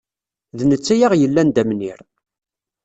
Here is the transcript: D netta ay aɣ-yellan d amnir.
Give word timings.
D 0.57 0.59
netta 0.69 0.91
ay 0.93 1.01
aɣ-yellan 1.07 1.49
d 1.55 1.57
amnir. 1.61 1.99